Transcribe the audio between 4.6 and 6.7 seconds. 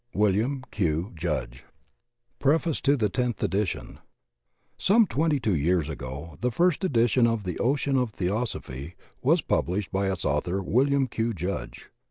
SOME twenty two years ago, the